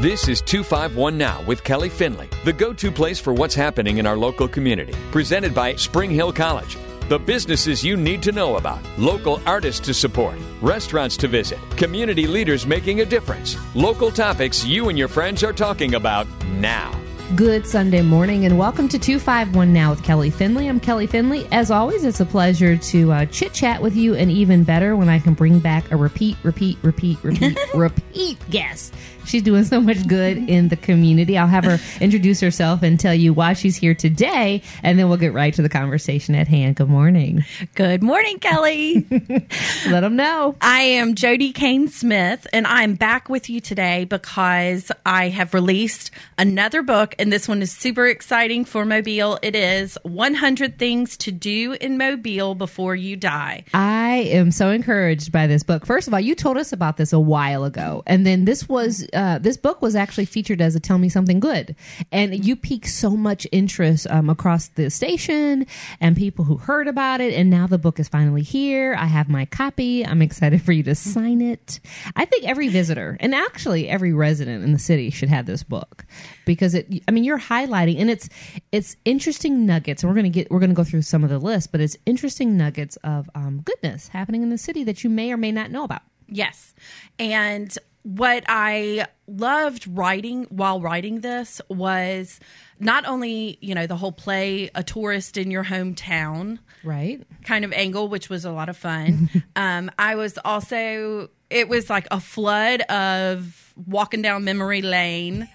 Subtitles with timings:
[0.00, 4.06] This is 251 Now with Kelly Finley, the go to place for what's happening in
[4.06, 4.92] our local community.
[5.12, 6.76] Presented by Spring Hill College.
[7.08, 12.26] The businesses you need to know about, local artists to support, restaurants to visit, community
[12.26, 17.03] leaders making a difference, local topics you and your friends are talking about now.
[17.32, 20.68] Good Sunday morning and welcome to 251 Now with Kelly Finley.
[20.68, 21.48] I'm Kelly Finley.
[21.50, 25.08] As always, it's a pleasure to uh, chit chat with you, and even better when
[25.08, 28.94] I can bring back a repeat, repeat, repeat, repeat, repeat guest.
[29.26, 31.38] She's doing so much good in the community.
[31.38, 35.18] I'll have her introduce herself and tell you why she's here today, and then we'll
[35.18, 36.76] get right to the conversation at hand.
[36.76, 37.44] Good morning.
[37.74, 39.06] Good morning, Kelly.
[39.88, 40.56] Let them know.
[40.60, 46.10] I am Jodie Cain Smith, and I'm back with you today because I have released
[46.38, 49.38] another book, and this one is super exciting for Mobile.
[49.42, 53.64] It is 100 Things to Do in Mobile Before You Die.
[53.72, 55.86] I am so encouraged by this book.
[55.86, 59.06] First of all, you told us about this a while ago, and then this was
[59.12, 61.76] uh, this book was actually featured as a "Tell Me Something Good,"
[62.10, 65.66] and you piqued so much interest um, across the station
[66.00, 67.34] and people who heard about it.
[67.34, 68.96] And now the book is finally here.
[68.98, 70.04] I have my copy.
[70.04, 71.80] I'm excited for you to sign it.
[72.16, 76.04] I think every visitor and actually every resident in the city should have this book
[76.44, 77.03] because it.
[77.06, 78.28] I mean, you're highlighting and it's
[78.72, 81.72] it's interesting nuggets, and we're gonna get we're gonna go through some of the list,
[81.72, 85.36] but it's interesting nuggets of um, goodness happening in the city that you may or
[85.36, 86.02] may not know about.
[86.28, 86.74] Yes.
[87.18, 92.38] And what I loved writing while writing this was
[92.78, 97.22] not only, you know, the whole play a tourist in your hometown Right.
[97.44, 99.30] kind of angle, which was a lot of fun.
[99.56, 105.48] um, I was also, it was like a flood of walking down memory lane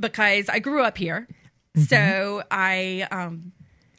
[0.00, 1.28] because I grew up here.
[1.76, 1.82] Mm-hmm.
[1.82, 3.52] So I um,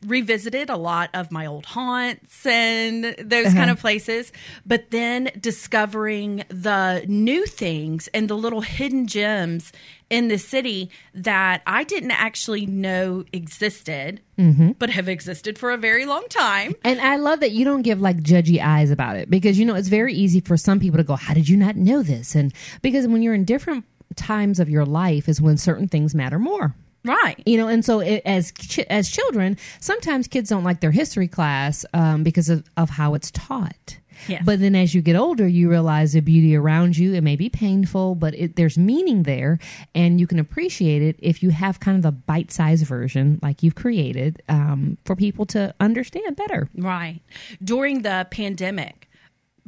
[0.05, 3.55] revisited a lot of my old haunts and those uh-huh.
[3.55, 4.31] kind of places,
[4.65, 9.71] but then discovering the new things and the little hidden gems
[10.09, 14.71] in the city that I didn't actually know existed, mm-hmm.
[14.71, 16.73] but have existed for a very long time.
[16.83, 19.75] And I love that you don't give like judgy eyes about it because you know
[19.75, 22.53] it's very easy for some people to go, "How did you not know this?" And
[22.81, 23.85] because when you're in different
[24.15, 26.75] times of your life is when certain things matter more.
[27.03, 27.41] Right.
[27.45, 28.53] You know, and so it, as
[28.89, 33.31] as children, sometimes kids don't like their history class um, because of, of how it's
[33.31, 33.97] taught.
[34.27, 34.43] Yes.
[34.45, 37.13] But then as you get older, you realize the beauty around you.
[37.13, 39.57] It may be painful, but it, there's meaning there,
[39.95, 43.63] and you can appreciate it if you have kind of the bite sized version like
[43.63, 46.69] you've created um, for people to understand better.
[46.75, 47.21] Right.
[47.63, 49.09] During the pandemic,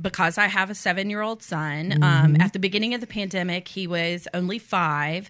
[0.02, 3.68] because I have a seven year old son, um, at the beginning of the pandemic,
[3.68, 5.30] he was only five,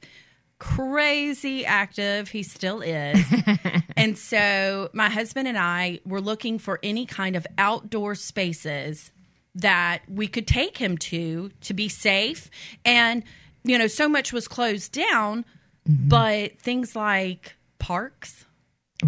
[0.60, 2.30] crazy active.
[2.30, 3.24] He still is.
[3.98, 9.12] and so my husband and I were looking for any kind of outdoor spaces
[9.56, 12.50] that we could take him to to be safe.
[12.86, 13.24] And,
[13.64, 15.46] you know, so much was closed down,
[15.86, 18.46] but things like parks.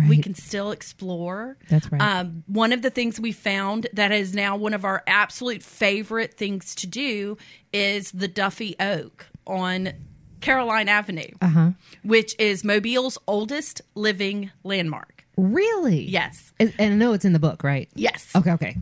[0.09, 1.57] We can still explore.
[1.69, 2.01] That's right.
[2.01, 6.33] Um, one of the things we found that is now one of our absolute favorite
[6.33, 7.37] things to do
[7.71, 9.93] is the Duffy Oak on
[10.41, 11.71] Caroline Avenue, Uh-huh.
[12.03, 15.25] which is Mobile's oldest living landmark.
[15.37, 16.01] Really?
[16.03, 16.51] Yes.
[16.59, 17.89] And and I know it's in the book, right?
[17.95, 18.31] Yes.
[18.35, 18.77] Okay, okay.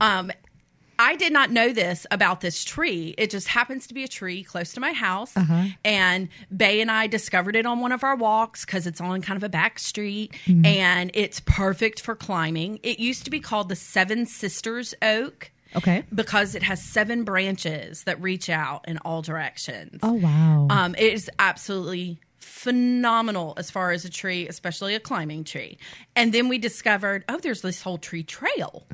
[0.00, 0.30] Um,
[1.00, 3.14] I did not know this about this tree.
[3.16, 5.34] It just happens to be a tree close to my house.
[5.84, 9.36] And Bay and I discovered it on one of our walks because it's on kind
[9.38, 12.78] of a back street and it's perfect for climbing.
[12.82, 16.02] It used to be called the Seven Sisters Oak Okay.
[16.14, 20.00] because it has seven branches that reach out in all directions.
[20.02, 20.66] Oh, wow.
[20.68, 25.78] Um, it is absolutely phenomenal as far as a tree, especially a climbing tree.
[26.14, 28.84] And then we discovered, oh, there's this whole tree trail.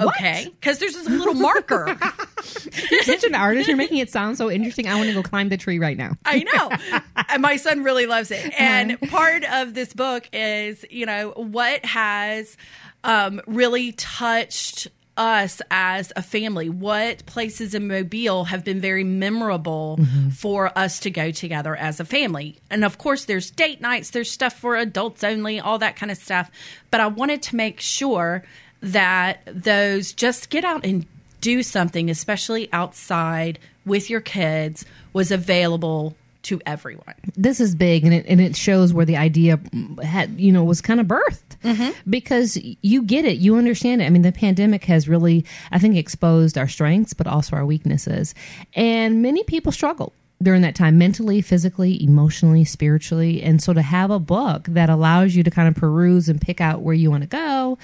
[0.00, 1.86] Okay, because there's this little marker.
[2.90, 3.68] You're such an artist.
[3.68, 4.88] You're making it sound so interesting.
[4.88, 6.16] I want to go climb the tree right now.
[6.24, 7.02] I know.
[7.28, 8.52] and my son really loves it.
[8.58, 12.56] And part of this book is, you know, what has
[13.04, 16.68] um, really touched us as a family?
[16.68, 20.00] What places in Mobile have been very memorable
[20.36, 22.56] for us to go together as a family?
[22.68, 26.18] And of course, there's date nights, there's stuff for adults only, all that kind of
[26.18, 26.50] stuff.
[26.90, 28.44] But I wanted to make sure
[28.84, 31.06] that those just get out and
[31.40, 37.14] do something, especially outside with your kids, was available to everyone.
[37.36, 39.58] this is big and it, and it shows where the idea
[40.02, 41.40] had you know was kind of birthed.
[41.64, 41.92] Mm-hmm.
[42.08, 44.04] Because you get it you understand it.
[44.04, 48.34] I mean the pandemic has really i think exposed our strengths but also our weaknesses.
[48.74, 53.42] And many people struggle during that time mentally physically emotionally spiritually.
[53.42, 56.60] And so to have a book that allows you to kind of peruse and pick
[56.60, 57.78] out where you want to go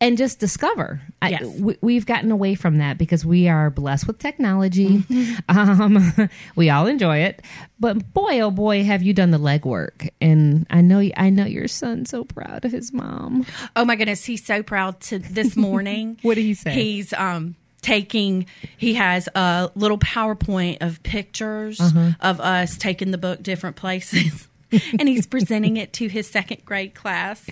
[0.00, 1.00] and just discover.
[1.20, 1.42] I- Yes.
[1.58, 5.02] we, we've gotten away from that because we are blessed with technology.
[5.48, 6.12] Um,
[6.56, 7.42] we all enjoy it,
[7.80, 10.08] but boy, oh boy, have you done the legwork!
[10.20, 13.44] And I know, I know your son's so proud of his mom.
[13.76, 16.18] Oh my goodness, he's so proud to this morning.
[16.22, 16.70] What did he say?
[16.70, 18.46] He's um taking
[18.76, 22.10] he has a little PowerPoint of pictures Uh-huh.
[22.20, 24.47] of us taking the book different places.
[24.98, 27.44] and he's presenting it to his second grade class.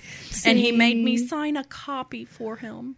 [0.45, 2.95] And he made me sign a copy for him.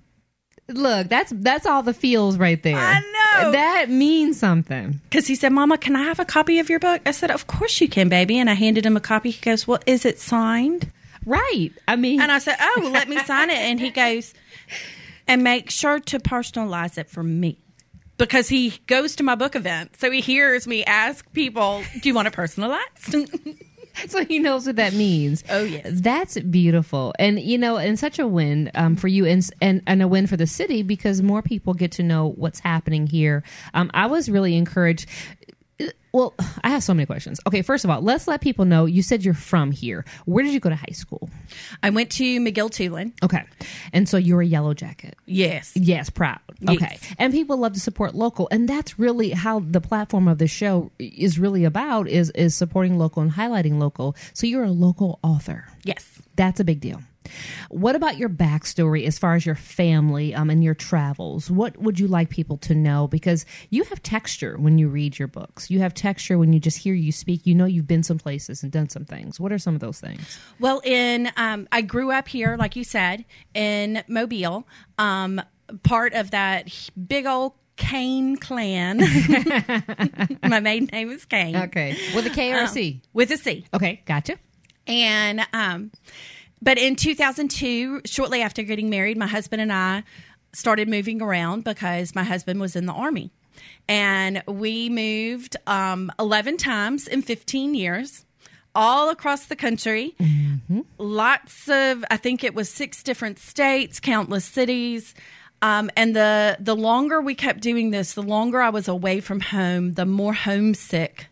[0.68, 2.78] Look, that's that's all the feels right there.
[2.78, 3.52] I know.
[3.54, 5.02] that means something.
[5.04, 7.02] Because he said, Mama, can I have a copy of your book?
[7.08, 8.38] I said, Of course you can, baby.
[8.38, 9.32] And I handed him a copy.
[9.32, 10.92] He goes, Well, is it signed?
[11.26, 11.72] Right.
[11.88, 13.58] I mean, And I said, Oh, well, let me sign it.
[13.58, 14.34] And he goes,
[15.28, 17.58] And make sure to personalize it for me.
[18.18, 19.96] Because he goes to my book event.
[19.98, 23.16] So he hears me ask people, Do you want it personalized?
[24.08, 25.44] so he knows what that means.
[25.50, 25.88] Oh, yes.
[26.02, 30.02] that's beautiful, and you know, and such a win um, for you, and, and and
[30.02, 33.44] a win for the city because more people get to know what's happening here.
[33.74, 35.08] Um, I was really encouraged.
[36.12, 36.34] Well,
[36.64, 37.40] I have so many questions.
[37.48, 38.86] Okay, first of all, let's let people know.
[38.86, 40.06] You said you're from here.
[40.26, 41.30] Where did you go to high school?
[41.84, 43.14] I went to McGill-Toolen.
[43.24, 43.44] Okay,
[43.94, 45.16] and so you're a Yellow Jacket.
[45.26, 45.72] Yes.
[45.76, 46.40] Yes, proud.
[46.68, 47.00] Okay.
[47.18, 48.48] And people love to support local.
[48.52, 52.98] And that's really how the platform of the show is really about is is supporting
[52.98, 54.16] local and highlighting local.
[54.34, 55.66] So you're a local author.
[55.84, 56.22] Yes.
[56.36, 57.02] That's a big deal.
[57.70, 61.50] What about your backstory as far as your family um, and your travels?
[61.50, 63.08] What would you like people to know?
[63.08, 65.70] Because you have texture when you read your books.
[65.70, 67.46] You have texture when you just hear you speak.
[67.46, 69.40] You know you've been some places and done some things.
[69.40, 70.40] What are some of those things?
[70.60, 74.68] Well, in um, I grew up here, like you said, in Mobile.
[74.98, 75.42] Um,
[75.84, 78.98] part of that big old Cain clan.
[80.44, 81.56] My maiden name is Cain.
[81.56, 81.98] Okay.
[82.14, 83.02] With a K or a C?
[83.14, 83.66] With a C.
[83.74, 84.38] Okay, gotcha.
[84.86, 85.92] And um,
[86.62, 90.04] but in 2002, shortly after getting married, my husband and I
[90.54, 93.32] started moving around because my husband was in the army,
[93.88, 98.26] and we moved um, 11 times in 15 years.
[98.76, 100.16] All across the country,
[100.98, 105.16] lots of I think it was six different states, countless cities,
[105.62, 109.40] um, and the the longer we kept doing this, the longer I was away from
[109.40, 111.28] home, the more homesick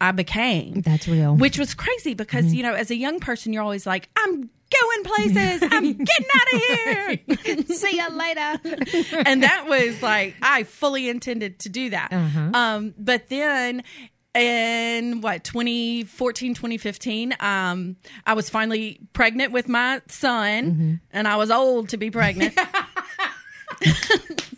[0.00, 0.80] I became.
[0.82, 1.36] That's real.
[1.36, 5.04] which was crazy because you know as a young person you're always like i'm going
[5.04, 7.18] places i'm getting out of here
[7.74, 9.18] See you later.
[9.26, 12.50] and that was like i fully intended to do that Uh-huh.
[12.54, 13.82] um, but then
[14.34, 17.96] in what 2014 2015 um,
[18.26, 20.94] i was finally pregnant with my son Mm-hmm.
[21.12, 22.56] and i was old to be pregnant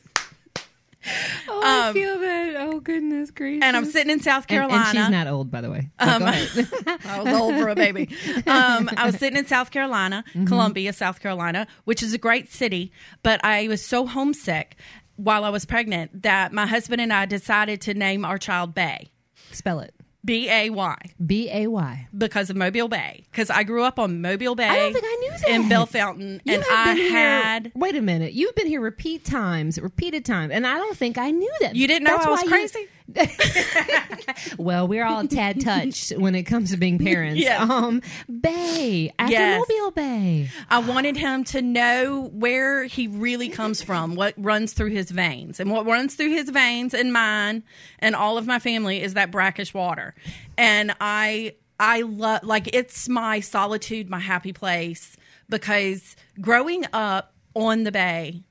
[1.49, 2.56] Oh, I feel that.
[2.58, 3.62] Oh, goodness gracious.
[3.64, 5.90] and i'm sitting in south carolina And, she's not old, by the way.
[5.99, 6.22] Um.
[6.25, 8.08] I was old for a baby.
[8.46, 12.93] Um, I was sitting in South Carolina, Columbia, South Carolina, which is a great city,
[13.22, 14.76] but I was so homesick
[15.16, 19.10] while I was pregnant that my husband and I decided to name our child Bay,
[19.52, 19.94] Spell it.
[20.24, 20.96] B A Y,
[21.26, 22.06] B A Y.
[22.16, 23.24] because of Mobile Bay.
[23.30, 24.69] Because I grew up on Mobile Bay.
[24.69, 25.48] I don't think I knew that.
[25.50, 27.72] In Belle Fontaine, You and I had.
[27.74, 28.32] Wait a minute.
[28.32, 31.74] You've been here repeat times, repeated times, and I don't think I knew that.
[31.74, 32.86] You didn't know That's I was why you- crazy?
[34.58, 37.40] well, we're all a tad touched when it comes to being parents.
[37.40, 37.69] Yes.
[37.69, 38.02] Um,
[38.40, 39.66] Bay after Yes.
[39.94, 40.49] Bay.
[40.70, 45.60] I wanted him to know where he really comes from, what runs through his veins.
[45.60, 47.62] And what runs through his veins and mine
[47.99, 50.14] and all of my family is that brackish water.
[50.56, 55.16] And I I love like it's my solitude, my happy place
[55.49, 58.44] because growing up on the bay,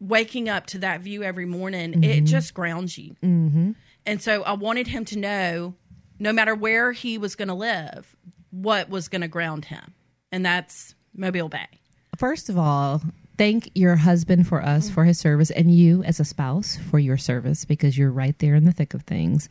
[0.00, 3.16] waking up to that view every morning, it just grounds you.
[3.22, 3.72] Mm-hmm.
[4.06, 5.74] And so I wanted him to know
[6.18, 8.16] no matter where he was going to live,
[8.50, 9.94] what was going to ground him.
[10.32, 11.66] And that's Mobile Bay.
[12.16, 13.02] First of all,
[13.38, 17.16] thank your husband for us for his service and you as a spouse for your
[17.16, 19.48] service because you're right there in the thick of things.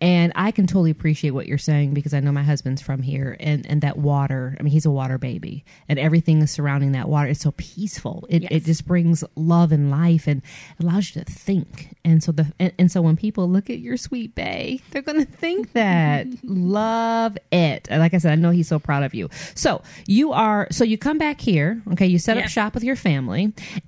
[0.00, 3.36] And I can totally appreciate what you're saying because I know my husband's from here
[3.38, 7.08] and, and that water, I mean, he's a water baby and everything is surrounding that
[7.08, 7.28] water.
[7.28, 8.26] It's so peaceful.
[8.28, 10.42] It, it just brings love and life and
[10.80, 11.96] allows you to think.
[12.04, 15.24] And so the, and, and so when people look at your sweet bay, they're going
[15.24, 17.86] to think that love it.
[17.88, 19.30] And like I said, I know he's so proud of you.
[19.54, 21.80] So you are, so you come back here.
[21.92, 22.06] Okay.
[22.06, 23.27] You set up shop with your family.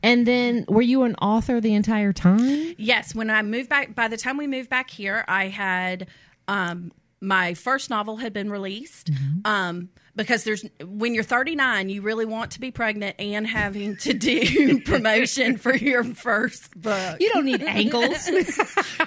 [0.03, 2.75] And then were you an author the entire time?
[2.79, 6.07] Yes, when I moved back, by the time we moved back here, I had
[6.49, 9.11] um, my first novel had been released.
[9.45, 14.13] Um, because there's when you're 39, you really want to be pregnant and having to
[14.13, 17.19] do promotion for your first book.
[17.21, 18.29] You don't need ankles.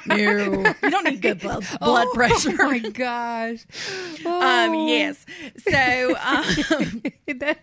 [0.06, 2.52] No, you don't need good blood, blood pressure.
[2.60, 3.66] Oh my gosh.
[4.26, 5.26] Um, yes.
[5.60, 7.04] So um,
[7.40, 7.60] That-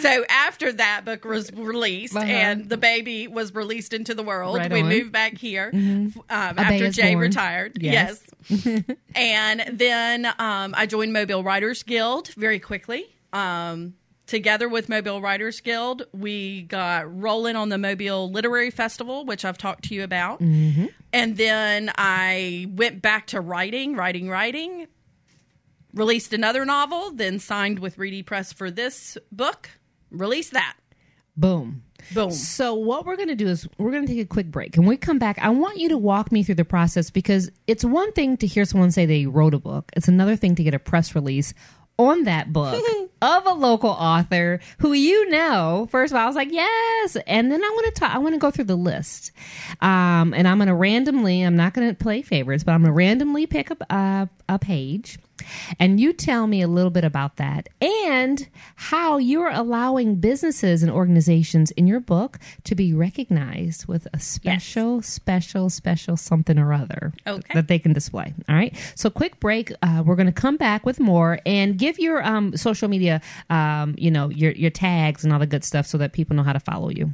[0.00, 2.24] so after that book was released Uh-huh.
[2.26, 4.90] and the baby was released into the world, Right we on.
[4.90, 4.98] Mm-hmm.
[4.98, 7.22] moved back here um, after Jay born.
[7.22, 7.78] retired.
[7.80, 8.22] Yes.
[8.48, 8.82] Yes.
[9.14, 13.06] and then um, I joined Mobile Writers Guild very quickly.
[13.32, 13.94] Um,
[14.26, 19.58] together with Mobile Writers Guild, we got rolling on the Mobile Literary Festival, which I've
[19.58, 20.40] talked to you about.
[20.40, 20.86] Mm-hmm.
[21.14, 24.86] And then I went back to writing, writing, writing.
[25.94, 29.68] Released another novel, then signed with Reedy Press for this book.
[30.10, 30.76] Released that.
[31.36, 31.82] Boom.
[32.14, 32.30] Boom.
[32.30, 34.76] So what we're going to do is we're going to take a quick break.
[34.76, 37.84] And we come back, I want you to walk me through the process because it's
[37.84, 39.90] one thing to hear someone say they wrote a book.
[39.96, 41.54] It's another thing to get a press release
[41.98, 42.82] on that book
[43.22, 45.88] of a local author who you know.
[45.90, 47.16] First of all, I was like, yes.
[47.26, 49.30] And then I want to talk, I want to go through the list.
[49.80, 52.90] Um, and I'm going to randomly, I'm not going to play favorites, but I'm going
[52.90, 55.18] to randomly pick up a, a page.
[55.80, 60.92] And you tell me a little bit about that and how you're allowing businesses and
[60.92, 67.12] organizations in your book to be recognized with a special, special, special something or other
[67.26, 67.54] Okay.
[67.54, 68.32] that they can display.
[68.48, 68.76] All right.
[68.94, 69.72] So, quick break.
[69.82, 73.11] Uh, we're going to come back with more and give your um, social media,
[73.50, 76.42] um, you know, your your tags and all the good stuff so that people know
[76.42, 77.12] how to follow you.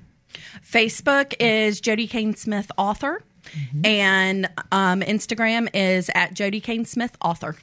[0.63, 3.23] Facebook is Jodie Cain Smith Author.
[3.85, 7.57] And um, Instagram is at Jodie Cain Smith Author.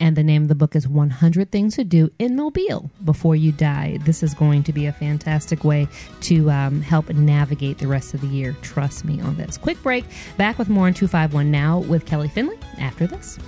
[0.00, 3.52] And the name of the book is 100 Things to Do in Mobile Before You
[3.52, 3.98] Die.
[4.04, 5.86] This is going to be a fantastic way
[6.22, 8.56] to um, help navigate the rest of the year.
[8.62, 9.56] Trust me on this.
[9.58, 10.04] Quick break.
[10.36, 13.38] Back with more in 251 Now with Kelly Finley after this.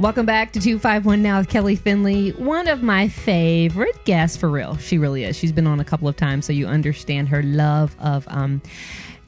[0.00, 4.78] Welcome back to 251 Now with Kelly Finley, one of my favorite guests for real.
[4.78, 5.36] She really is.
[5.36, 8.62] She's been on a couple of times, so you understand her love of um,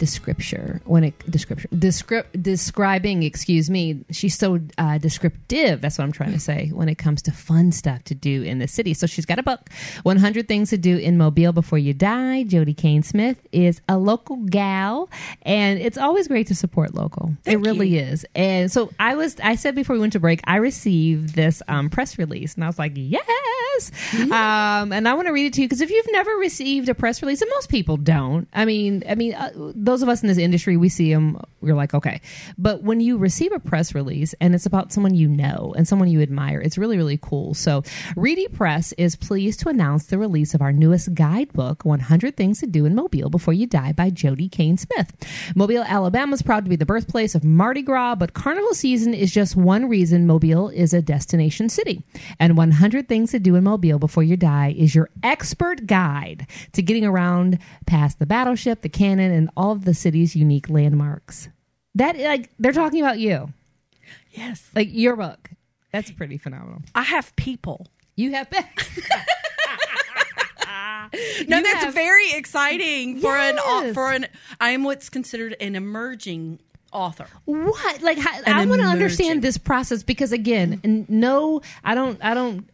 [0.03, 0.81] description.
[0.85, 5.81] When it description, descript, describing, excuse me, she's so uh, descriptive.
[5.81, 8.59] That's what I'm trying to say when it comes to fun stuff to do in
[8.59, 8.95] the city.
[8.95, 9.71] So she's got a book,
[10.03, 12.43] 100 Things to Do in Mobile Before You Die.
[12.49, 15.09] Jodie Cain Smith is a local gal,
[15.43, 17.37] and it's always great to support local.
[17.47, 18.27] it really is.
[18.35, 21.91] And so I was, I said before we went to break, I received this um,
[21.91, 23.93] press release, and I was like, yes.
[24.33, 26.95] Um, and I want to read it to you because if you've never received a
[26.95, 29.51] press release, and most people don't, I mean, I mean, uh,
[29.93, 32.23] those of us in this industry, we see them, we're like, okay.
[32.57, 36.09] But when you receive a press release and it's about someone you know and someone
[36.09, 37.53] you admire, it's really, really cool.
[37.53, 37.83] So,
[38.17, 42.67] Reedy Press is pleased to announce the release of our newest guidebook, 100 Things to
[42.67, 45.13] Do in Mobile Before You Die by Jodie Cain Smith.
[45.55, 49.31] Mobile, Alabama is proud to be the birthplace of Mardi Gras, but carnival season is
[49.31, 52.03] just one reason Mobile is a destination city.
[52.41, 56.81] And 100 Things to Do in Mobile Before You Die is your expert guide to
[56.81, 61.49] getting around past the battleship, the cannon, and all of the city's unique landmarks.
[61.95, 63.53] That, like, they're talking about you,
[64.33, 64.71] Yes.
[64.75, 65.51] like your book.
[65.93, 66.83] That's pretty phenomenal.
[66.95, 67.87] I have people.
[68.17, 68.49] You have
[71.47, 73.59] No, You that's have- very exciting for an
[73.93, 74.27] for an
[74.61, 76.61] I am what's considered an emerging
[76.93, 77.27] author.
[77.47, 82.35] what like how, i want to understand this process because again no i don't i
[82.35, 82.69] don't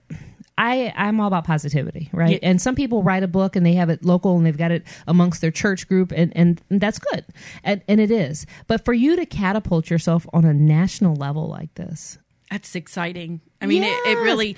[0.59, 2.33] I, I'm all about positivity, right?
[2.33, 2.51] Yeah.
[2.51, 4.83] And some people write a book and they have it local and they've got it
[5.07, 7.25] amongst their church group, and, and that's good.
[7.63, 8.45] And, and it is.
[8.67, 12.19] But for you to catapult yourself on a national level like this,
[12.51, 13.41] That's exciting.
[13.63, 14.57] I mean, it, it really,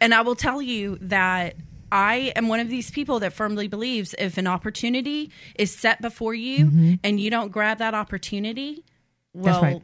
[0.00, 1.56] and I will tell you that
[1.90, 6.34] I am one of these people that firmly believes if an opportunity is set before
[6.34, 8.84] you and you don't grab that opportunity,
[9.34, 9.64] well, Mm-hmm.
[9.64, 9.82] right.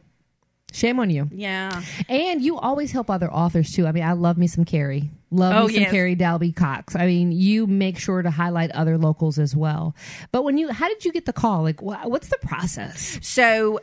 [0.72, 1.28] Shame on you.
[1.32, 1.82] yeah.
[2.08, 3.87] And you always help other authors too.
[3.87, 5.10] I mean, I love me some Carrie.
[5.30, 5.90] Love Oh, me some yes.
[5.92, 6.96] Carrie Dalby Cox.
[6.96, 9.94] I mean, you make sure to highlight other locals as well.
[10.32, 11.62] But when you, how did you get the call?
[11.62, 13.18] Like, wha- what's the process?
[13.22, 13.80] So,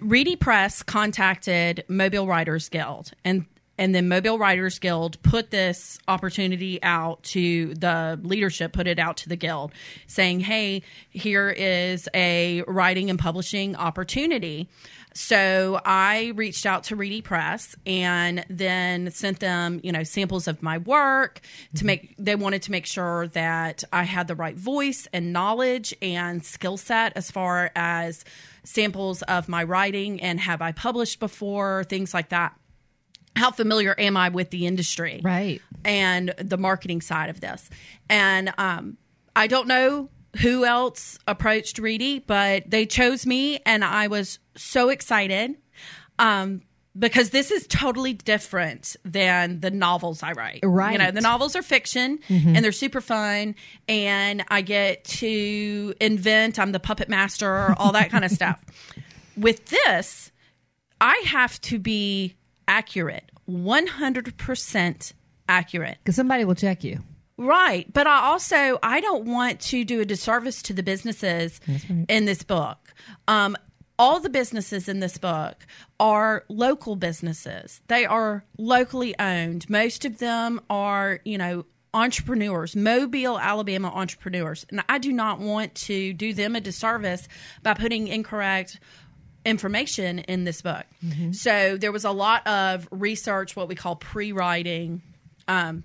[0.00, 3.44] Reedy Press contacted Mobile Writers Guild, and
[3.82, 9.16] and then Mobile Writers Guild put this opportunity out to the leadership, put it out
[9.16, 9.72] to the guild,
[10.06, 14.68] saying, "Hey, here is a writing and publishing opportunity."
[15.14, 20.62] So I reached out to Reedy Press and then sent them, you know, samples of
[20.62, 21.86] my work to mm-hmm.
[21.86, 22.14] make.
[22.20, 26.76] They wanted to make sure that I had the right voice and knowledge and skill
[26.76, 28.24] set as far as
[28.62, 32.54] samples of my writing and have I published before, things like that.
[33.36, 35.20] How familiar am I with the industry?
[35.22, 35.60] Right.
[35.84, 37.68] and the marketing side of this.
[38.08, 38.96] And um,
[39.34, 40.10] I don't know
[40.40, 45.56] who else approached Reedy, but they chose me, and I was so excited
[46.18, 46.62] um,
[46.98, 50.60] because this is totally different than the novels I write.
[50.62, 50.92] Right.
[50.92, 53.54] You know, the novels are fiction and they're super fun,
[53.88, 56.58] and I get to invent.
[56.58, 58.62] I'm the puppet master, all that kind of stuff.
[59.36, 60.30] with this,
[61.00, 62.36] I have to be
[62.68, 65.12] accurate, 100%
[65.48, 65.98] accurate.
[66.02, 67.00] Because somebody will check you.
[67.38, 67.92] Right.
[67.92, 71.60] But I also I don't want to do a disservice to the businesses
[72.08, 72.94] in this book.
[73.26, 73.56] Um
[73.98, 75.66] all the businesses in this book
[76.00, 77.80] are local businesses.
[77.88, 79.68] They are locally owned.
[79.70, 84.64] Most of them are, you know, entrepreneurs, Mobile, Alabama entrepreneurs.
[84.70, 87.28] And I do not want to do them a disservice
[87.62, 88.80] by putting incorrect
[89.44, 90.84] information in this book.
[91.32, 95.02] So there was a lot of research, what we call pre writing.
[95.48, 95.84] Um,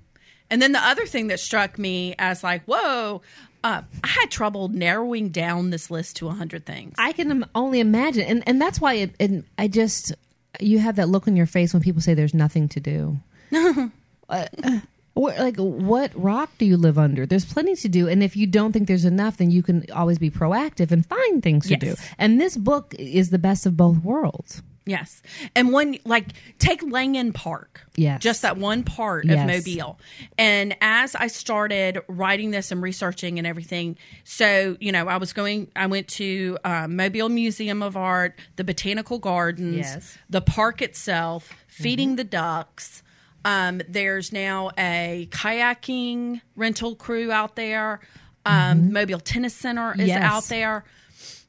[0.50, 3.22] and then the other thing that struck me as like, whoa,
[3.64, 6.96] uh, I had trouble narrowing down this list to 100 things.
[6.98, 10.14] I can only imagine, and and that's why it, it, I just
[10.60, 13.18] you have that look on your face when people say there's nothing to do.
[13.54, 13.90] uh,
[14.30, 14.80] uh,
[15.20, 17.26] what, like what rock do you live under?
[17.26, 20.18] There's plenty to do, and if you don't think there's enough, then you can always
[20.20, 21.82] be proactive and find things to Yes.
[21.82, 21.96] do.
[22.18, 24.62] And this book is the best of both worlds.
[24.86, 25.22] Yes.
[25.54, 26.28] And one, like,
[26.60, 27.86] take Langan Park.
[27.98, 28.22] Yes.
[28.22, 30.00] Just that one part of Mobile.
[30.38, 35.34] And as I started writing this and researching and everything, so, you know, I was
[35.34, 40.18] going, I went to um, Mobile Museum of Art, the Botanical Gardens, Yes.
[40.30, 43.04] the park itself, feeding the ducks.
[43.46, 48.00] Um, there's now a kayaking rental crew out there.
[48.46, 50.24] Um, Mobile Tennis Center is Yes.
[50.24, 50.86] out there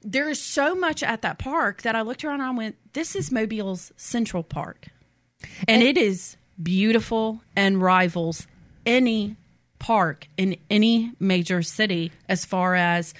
[0.03, 3.17] there is so much at that park that I looked around and I went, this
[3.17, 4.87] is Mobile's Central Park.
[5.67, 8.47] And it is beautiful and rivals
[8.87, 9.37] any
[9.79, 13.15] park in any major city as far as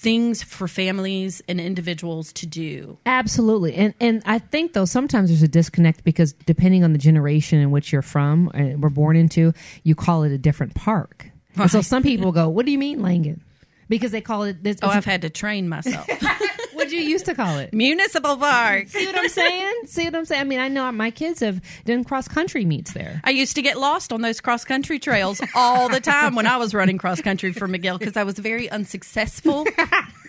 [0.00, 2.96] things for families and individuals to do.
[3.04, 7.58] Absolutely, and and I think though sometimes there's a disconnect because depending on the generation
[7.60, 9.52] in which you're from, and we're born into,
[9.82, 11.30] you call it a different park.
[11.56, 13.42] And so some people go, "What do you mean, Langan?"
[13.88, 14.56] Because they call it.
[14.64, 16.06] Oh, it's, Oh, I've had to train myself.
[16.90, 17.72] what do you used to call it?
[17.72, 18.88] Municipal Park.
[18.88, 19.82] See what I'm saying?
[19.86, 20.40] See what I'm saying?
[20.40, 23.20] I mean, I know my kids have done cross country meets there.
[23.22, 26.56] I used to get lost on those cross country trails all the time when I
[26.56, 29.66] was running cross country for McGill because I was very unsuccessful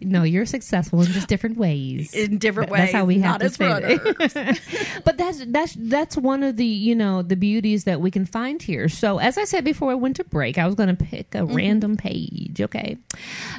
[0.00, 2.12] No, you're successful in just different ways.
[2.14, 2.80] in different ways.
[2.82, 4.60] That's how we have not to as say it.
[5.04, 8.60] but that's that's that's one of the you know the beauties that we can find
[8.62, 8.88] here.
[8.88, 10.58] So as I said before, I went to break.
[10.58, 11.54] I was going to pick a Mm-hmm.
[11.56, 12.60] random page.
[12.60, 12.96] Okay,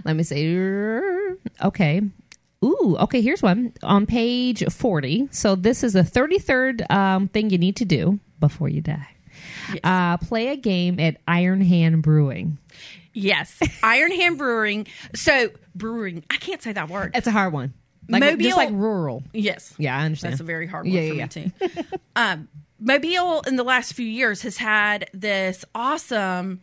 [0.06, 0.58] let me see.
[1.64, 2.02] Okay.
[2.64, 5.28] Ooh, okay, here's one on page 40.
[5.32, 9.08] So, this is the 33rd um, thing you need to do before you die.
[9.84, 12.58] Uh, play a game at Iron Hand Brewing.
[13.18, 14.88] Yes, Iron Hand Brewing.
[15.16, 17.12] So brewing, I can't say that word.
[17.16, 17.74] It's a hard one.
[18.10, 19.24] Like, Mobile- just like rural.
[19.34, 20.34] Yes, Yeah, I understand.
[20.34, 21.98] that's a very hard one Yeah, for yeah, me too.
[22.16, 22.48] um,
[22.80, 26.60] Mobile in the last few years has had this awesome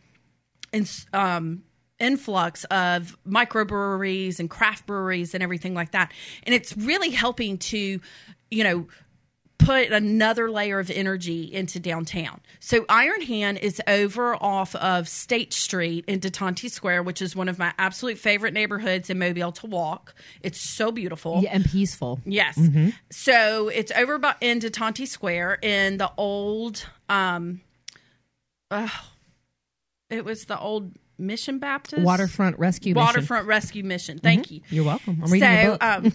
[1.12, 1.62] um,
[1.98, 6.12] influx of microbreweries and craft breweries and everything like that,
[6.44, 8.00] and it's really helping to,
[8.50, 8.86] you know.
[9.64, 12.40] Put another layer of energy into downtown.
[12.60, 17.36] So Iron Hand is over off of State Street in De Tonti Square, which is
[17.36, 20.14] one of my absolute favorite neighborhoods in Mobile to walk.
[20.42, 21.40] It's so beautiful.
[21.42, 22.20] Yeah, and peaceful.
[22.24, 22.58] Yes.
[22.58, 22.90] Mm-hmm.
[23.10, 27.60] So it's over by, in De Tonti Square in the old, um,
[28.70, 28.88] uh,
[30.10, 33.06] it was the old Mission Baptist Waterfront Rescue Mission.
[33.06, 34.18] Waterfront Rescue Mission.
[34.18, 34.60] Thank you.
[34.70, 35.20] You're welcome.
[35.22, 36.12] I'm reading so, um,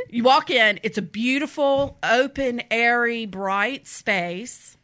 [0.10, 0.80] you walk in.
[0.82, 4.76] It's a beautiful, open, airy, bright space.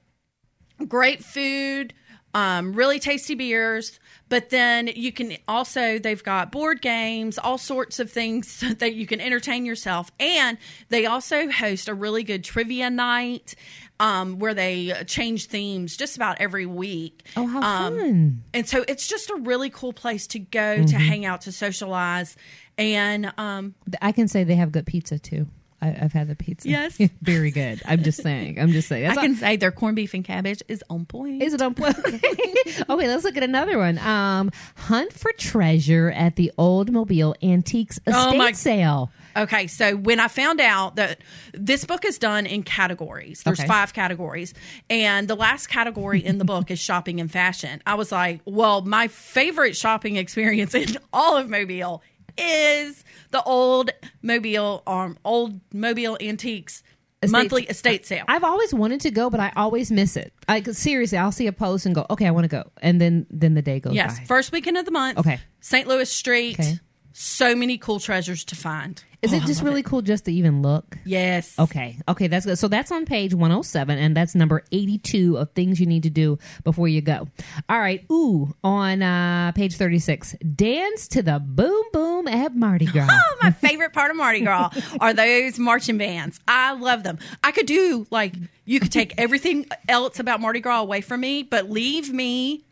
[0.88, 1.94] Great food,
[2.34, 3.98] um, really tasty beers.
[4.28, 9.06] But then you can also they've got board games, all sorts of things that you
[9.06, 13.54] can entertain yourself, and they also host a really good trivia night
[14.00, 17.24] um, where they change themes just about every week.
[17.36, 18.44] Oh, how Um, fun.
[18.52, 20.86] and so it's just a really cool place to go Mm-hmm.
[20.86, 22.36] to hang out, to socialize.
[22.76, 25.46] And um, I can say they have good pizza too.
[25.84, 26.68] I, I've had the pizza.
[26.68, 26.96] Yes.
[27.22, 27.82] Very good.
[27.84, 28.58] I'm just saying.
[28.58, 29.04] I'm just saying.
[29.04, 31.42] I That's can say their corned beef and cabbage is on point.
[31.42, 31.96] Is it on point?
[32.04, 33.98] okay, let's look at another one.
[33.98, 39.10] Um, hunt for treasure at the Old Mobile Antiques Estate Oh, Sale.
[39.36, 41.18] Okay, so when I found out that
[41.52, 43.66] this book is done in categories, there's Okay.
[43.68, 44.54] five categories,
[44.88, 47.82] and the last category in the book is shopping and fashion.
[47.84, 52.02] I was like, well, my favorite shopping experience in all of Mobile
[52.38, 53.90] is the old
[54.22, 56.82] Mobile, um, old Mobile Antiques
[57.28, 58.24] monthly estate sale.
[58.28, 60.32] I've always wanted to go, but I always miss it.
[60.48, 63.26] Like seriously, I'll see a post and go, "Okay, I want to go," and then
[63.30, 64.24] then the day goes yes, by.
[64.26, 65.18] first weekend of the month.
[65.18, 65.40] Okay.
[65.60, 65.88] St.
[65.88, 66.58] Louis Street.
[66.60, 66.78] Okay.
[67.16, 69.02] So many cool treasures to find.
[69.22, 70.98] Is Oh, it just love really cool just to even look?
[71.04, 71.56] Yes.
[71.58, 71.96] Okay.
[72.08, 72.58] Okay, that's good.
[72.58, 76.38] So that's on page 107 and that's number 82 of things you need to do
[76.64, 77.26] before you go.
[77.70, 78.04] All right.
[78.12, 80.32] Ooh, on uh page 36.
[80.54, 83.08] Dance to the boom boom at Mardi Gras.
[83.10, 86.38] Oh, my favorite part of Mardi Gras are those marching bands.
[86.48, 87.18] I love them.
[87.42, 88.34] I could do like
[88.66, 92.64] you could take everything else about Mardi Gras away from me, but leave me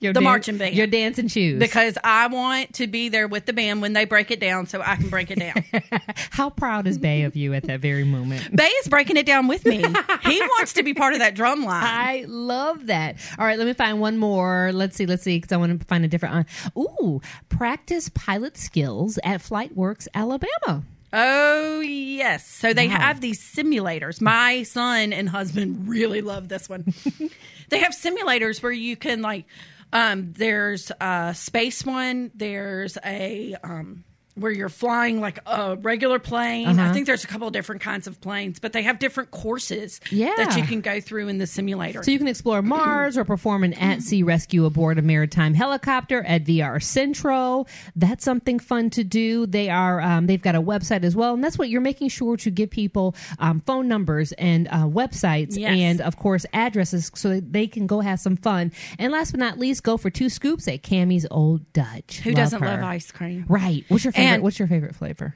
[0.00, 0.74] Your the dan- marching band.
[0.74, 1.58] Your dancing shoes.
[1.58, 4.80] because I want to be there with the band when they break it down so
[4.84, 5.64] I can break it down.
[6.30, 8.54] How proud is Bay of you at that very moment?
[8.54, 9.78] Bay is breaking it down with me.
[10.22, 11.82] He wants to be part of that drum line.
[11.84, 13.16] I love that.
[13.38, 14.70] All right, let me find one more.
[14.72, 16.46] Let's see, let's see, because I want to find a different.
[16.76, 20.82] Uh, ooh, practice pilot skills at FlightWorks Alabama.
[21.16, 22.44] Oh, yes.
[22.48, 22.96] So they Wow.
[22.98, 24.20] have these simulators.
[24.20, 26.92] My son and husband really love this one.
[27.68, 29.44] they have simulators where you can, like,
[29.94, 33.56] um, there's a space one, there's a.
[33.62, 34.04] Um,
[34.34, 36.66] where you're flying like a regular plane.
[36.66, 36.92] I Uh-huh.
[36.92, 40.32] think there's a couple of different kinds of planes, but they have different courses Yeah.
[40.36, 42.02] that you can go through in the simulator.
[42.02, 46.22] So you can explore Mars or perform an at sea rescue aboard a maritime helicopter
[46.24, 47.66] at VR Centro.
[47.94, 49.46] That's something fun to do.
[49.46, 52.36] They are um, they've got a website as well, and that's what you're making sure
[52.38, 55.78] to give people um, phone numbers and uh, websites Yes.
[55.78, 58.72] and of course addresses so that they can go have some fun.
[58.98, 62.20] And last but not least, go for two scoops at Cammie's Old Dutch.
[62.24, 62.66] Who doesn't her.
[62.66, 63.44] love ice cream?
[63.48, 63.84] Right.
[63.88, 64.23] What's your favorite?
[64.24, 65.34] And- what's your favorite flavor?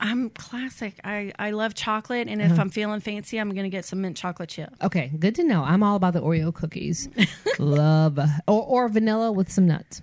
[0.00, 1.00] I'm classic.
[1.02, 2.52] I, I love chocolate, and Uh-huh.
[2.54, 4.72] if I'm feeling fancy, I'm going to get some mint chocolate chip.
[4.80, 5.64] Okay, good to know.
[5.64, 7.08] I'm all about the Oreo cookies.
[7.58, 10.00] Love or or vanilla with some nuts.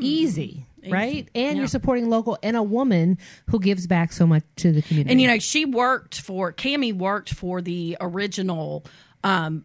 [0.00, 1.28] Easy, right?
[1.34, 1.52] And Mm.
[1.52, 1.58] Yeah.
[1.58, 5.10] you're supporting local and a woman who gives back so much to the community.
[5.12, 8.84] And you know, she worked for Cammie worked for the original
[9.24, 9.64] um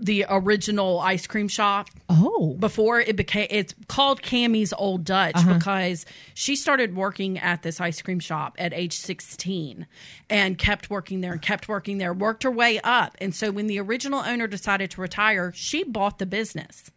[0.00, 5.54] the original ice cream shop oh, before it became it's called Cammie's Old Dutch Uh-huh.
[5.54, 9.86] because she started working at this ice cream shop at age 16
[10.28, 13.66] and kept working there and kept working there worked her way up and so when
[13.66, 16.90] the original owner decided to retire she bought the business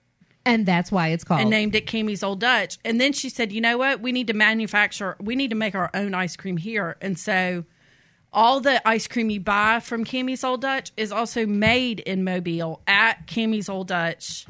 [0.45, 1.39] and that's why it's called.
[1.41, 2.77] and named it Cammie's Old Dutch.
[2.83, 4.01] And then she said, you know what?
[4.01, 6.97] We need to manufacture, we need to make our own ice cream here.
[7.01, 7.63] And so
[8.33, 12.81] all the ice cream you buy from Cammie's Old Dutch is also made in Mobile
[12.87, 14.45] at Cammie's Old Dutch.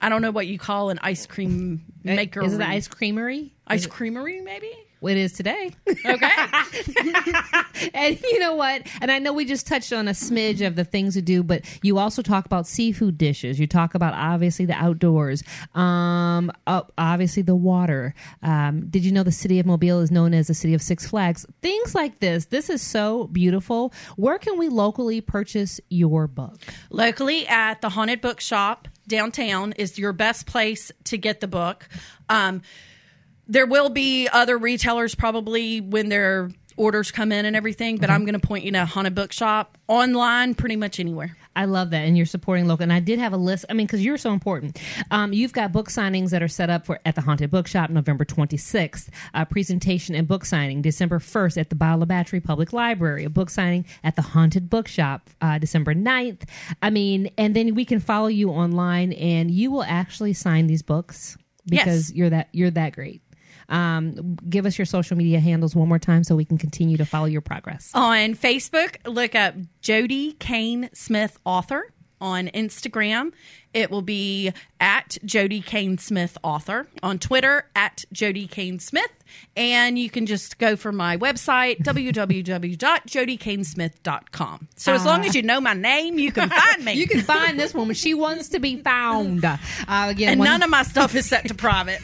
[0.00, 2.42] I don't know what you call an ice cream eh, maker.
[2.42, 3.52] Is it ice creamery?
[3.66, 4.72] ice creamery, maybe?
[5.02, 5.70] It is today.
[6.04, 6.30] Okay.
[7.94, 8.82] and you know what?
[9.00, 11.62] And I know we just touched on a smidge of the things to do, but
[11.82, 13.60] you also talk about seafood dishes.
[13.60, 18.14] You talk about obviously the outdoors, um, uh, obviously the water.
[18.42, 21.06] Um, did you know the city of Mobile is known as the city of Six
[21.06, 21.46] Flags?
[21.62, 22.46] Things like this.
[22.46, 23.92] This is so beautiful.
[24.16, 26.58] Where can we locally purchase your book?
[26.90, 31.88] locally at the haunted bookshop downtown is your best place to get the book
[32.28, 32.62] um,
[33.52, 38.24] there will be other retailers probably when their orders come in and everything but i'm
[38.24, 42.16] going to point you to haunted bookshop online pretty much anywhere I love that, and
[42.16, 42.84] you're supporting local.
[42.84, 43.66] And I did have a list.
[43.68, 44.80] I mean, because you're so important.
[45.10, 48.24] Um, you've got book signings that are set up for at the Haunted Bookshop November
[48.24, 49.08] 26th.
[49.34, 53.24] A presentation and book signing December 1st at the Bottle Battery Public Library.
[53.24, 56.48] A book signing at the Haunted Bookshop uh, December 9th.
[56.80, 60.82] I mean, and then we can follow you online, and you will actually sign these
[60.82, 61.36] books
[61.66, 62.12] because Yes.
[62.16, 63.21] you're that you're that great.
[63.72, 67.06] Um, give us your social media handles one more time so we can continue to
[67.06, 67.90] follow your progress.
[67.94, 71.90] on facebook look up jodie cain smith author.
[72.20, 73.32] On instagram
[73.74, 76.86] it will be at jodie cain smith author.
[77.02, 79.10] On twitter at jodie cain smith.
[79.56, 85.58] And you can just go for my website www.jodiecainsmith.com so as long as you know
[85.60, 86.92] my name you can find me.
[87.02, 87.94] You can find this woman.
[87.96, 89.44] She wants to be found.
[89.88, 91.98] Uh, again, and one- none of my stuff is set to private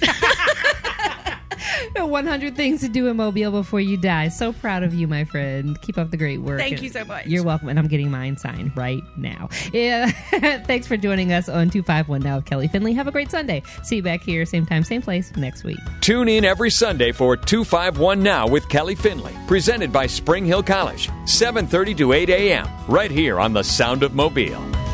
[1.97, 4.29] 100 things to do in Mobile before you die.
[4.29, 5.81] So proud of you, my friend.
[5.83, 6.59] Keep up the great work.
[6.59, 7.27] Thank you so much.
[7.27, 7.69] You're welcome.
[7.69, 9.49] And I'm getting mine signed right now.
[9.73, 10.11] Yeah.
[10.65, 12.93] Thanks for joining us on 251 Now with Kelly Finley.
[12.95, 13.63] Have a great Sunday.
[13.83, 15.79] See you back here, same time, same place next week.
[16.01, 21.09] Tune in every Sunday for 251 Now with Kelly Finley, presented by Spring Hill College,
[21.25, 22.67] 7:30 to 8 a.m.
[22.89, 24.88] right here on the Sound of Mobile.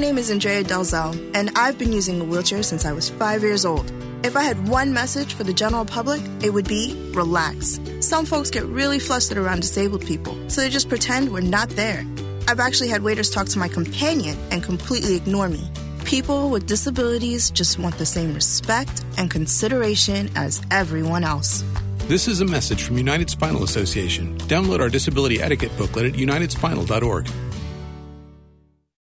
[0.00, 3.66] Name is Andrea Dalzell, and I've been using a wheelchair since I was five years
[3.66, 3.92] old.
[4.24, 7.78] If I had one message for the general public, it would be relax.
[8.00, 12.06] Some folks get really flustered around disabled people, so they just pretend we're not there.
[12.48, 15.70] I've actually had waiters talk to my companion and completely ignore me.
[16.06, 21.62] People with disabilities just want the same respect and consideration as everyone else.
[22.08, 24.38] This is a message from United Spinal Association.
[24.48, 27.28] Download our disability etiquette booklet at unitedspinal.org.